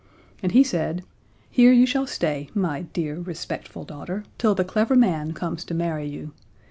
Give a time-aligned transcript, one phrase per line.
[0.41, 1.03] And he said:
[1.51, 6.07] "Here you shall stay, my dear, respectful daughter, till the clever man comes to marry
[6.07, 6.31] you.